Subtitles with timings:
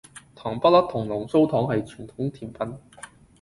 [0.33, 2.77] 糖不甩同龍鬚糖係傳統甜品